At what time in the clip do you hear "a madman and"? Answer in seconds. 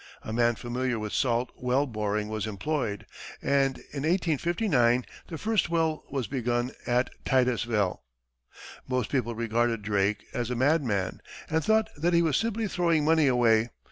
10.49-11.63